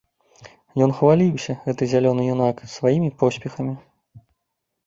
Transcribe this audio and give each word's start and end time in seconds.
Ён 0.85 0.93
хваліўся, 1.01 1.51
гэты 1.65 1.83
зялёны 1.91 2.23
юнак, 2.35 2.65
сваімі 2.77 3.09
поспехамі. 3.21 3.73